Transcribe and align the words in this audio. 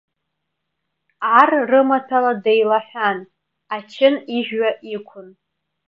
Ар 1.39 1.49
рымаҭәала 1.69 2.33
деилаҳәан, 2.43 3.19
ачын 3.75 4.15
ижәҩа 4.37 4.71
иқәын. 4.95 5.27